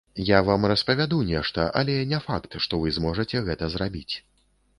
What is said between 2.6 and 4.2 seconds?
што вы зможаце гэта зрабіць.